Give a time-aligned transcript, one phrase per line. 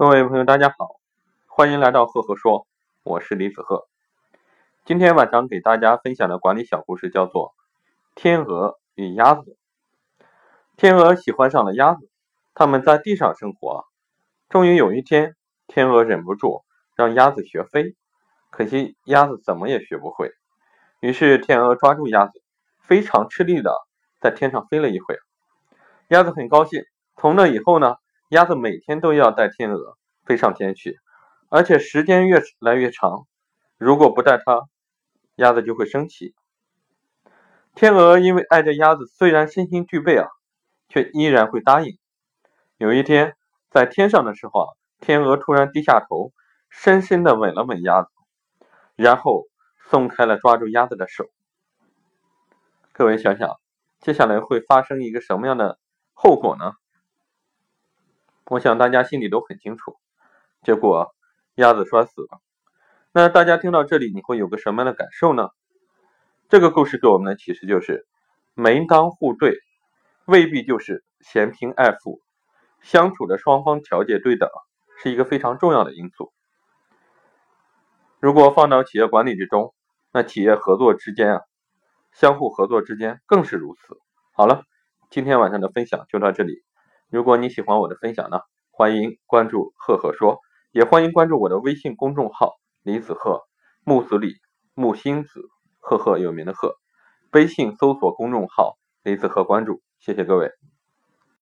[0.00, 0.96] 各位朋友，大家好，
[1.46, 2.66] 欢迎来到赫赫说，
[3.02, 3.86] 我是李子赫。
[4.86, 7.48] 今天晚上给大家分享的管理小故事叫做
[8.14, 9.58] 《天鹅与鸭子》。
[10.78, 12.08] 天鹅喜欢上了鸭子，
[12.54, 13.84] 它们在地上生活。
[14.48, 15.36] 终于有一天，
[15.66, 16.64] 天鹅忍不住
[16.96, 17.94] 让鸭子学飞，
[18.48, 20.32] 可惜鸭子怎么也学不会。
[21.00, 22.42] 于是天鹅抓住鸭子，
[22.78, 23.76] 非常吃力的
[24.18, 25.18] 在天上飞了一会。
[26.08, 26.84] 鸭子很高兴，
[27.16, 27.96] 从那以后呢？
[28.30, 31.00] 鸭子每天都要带天鹅飞上天去，
[31.48, 33.26] 而且时间越来越长。
[33.76, 34.68] 如果不带它，
[35.34, 36.32] 鸭子就会生气。
[37.74, 40.28] 天鹅因为爱着鸭子，虽然身心俱备啊，
[40.88, 41.98] 却依然会答应。
[42.76, 43.34] 有一天，
[43.68, 44.68] 在天上的时候啊，
[45.00, 46.32] 天鹅突然低下头，
[46.68, 48.10] 深深的吻了吻鸭子，
[48.94, 49.48] 然后
[49.88, 51.24] 松开了抓住鸭子的手。
[52.92, 53.56] 各位想想，
[54.00, 55.80] 接下来会发生一个什么样的
[56.12, 56.74] 后果呢？
[58.50, 59.96] 我想大家心里都很清楚，
[60.62, 61.14] 结果
[61.54, 62.40] 鸭子摔死了。
[63.12, 65.50] 那大家听到这里，你会有个什么样的感受呢？
[66.48, 68.08] 这个故事给我们的启示就是：
[68.54, 69.56] 门当户对
[70.24, 72.20] 未必就是嫌贫爱富，
[72.80, 74.50] 相处的双方条件对等
[75.00, 76.32] 是一个非常重要的因素。
[78.18, 79.72] 如果放到企业管理之中，
[80.10, 81.40] 那企业合作之间啊，
[82.10, 83.96] 相互合作之间更是如此。
[84.32, 84.64] 好了，
[85.08, 86.64] 今天晚上的分享就到这里。
[87.10, 88.38] 如果你喜欢我的分享呢，
[88.70, 90.38] 欢迎关注赫赫说，
[90.70, 92.52] 也欢迎关注我的微信公众号
[92.84, 93.42] 李子赫，
[93.84, 94.34] 木子李，
[94.74, 95.42] 木星子，
[95.80, 96.76] 赫赫有名的赫，
[97.32, 100.52] 微信搜索公众号李子赫，关注，谢谢各位。